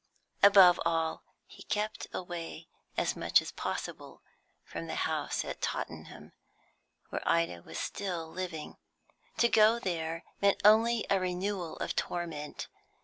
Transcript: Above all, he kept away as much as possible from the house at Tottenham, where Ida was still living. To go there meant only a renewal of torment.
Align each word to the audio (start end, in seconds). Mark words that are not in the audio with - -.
Above 0.41 0.81
all, 0.83 1.21
he 1.45 1.61
kept 1.61 2.07
away 2.11 2.67
as 2.97 3.15
much 3.15 3.39
as 3.39 3.51
possible 3.51 4.23
from 4.65 4.87
the 4.87 4.95
house 5.05 5.45
at 5.45 5.61
Tottenham, 5.61 6.31
where 7.09 7.21
Ida 7.23 7.61
was 7.61 7.77
still 7.77 8.27
living. 8.27 8.77
To 9.37 9.47
go 9.47 9.77
there 9.77 10.23
meant 10.41 10.59
only 10.65 11.05
a 11.11 11.19
renewal 11.19 11.77
of 11.77 11.95
torment. 11.95 12.67